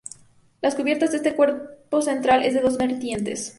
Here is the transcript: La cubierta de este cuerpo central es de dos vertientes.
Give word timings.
La 0.63 0.71
cubierta 0.75 1.05
de 1.05 1.17
este 1.17 1.35
cuerpo 1.35 2.01
central 2.01 2.43
es 2.43 2.55
de 2.55 2.61
dos 2.61 2.75
vertientes. 2.75 3.49